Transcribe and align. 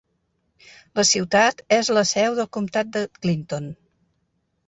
La 0.99 1.03
ciutat 1.09 1.61
és 1.77 1.91
la 1.97 2.03
seu 2.13 2.39
del 2.39 2.49
comtat 2.59 2.91
de 2.97 3.03
Clinton. 3.17 3.67